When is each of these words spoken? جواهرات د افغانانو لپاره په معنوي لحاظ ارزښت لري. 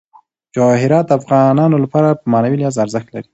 جواهرات 0.55 1.05
د 1.07 1.11
افغانانو 1.19 1.77
لپاره 1.83 2.09
په 2.19 2.25
معنوي 2.33 2.57
لحاظ 2.59 2.75
ارزښت 2.85 3.07
لري. 3.11 3.29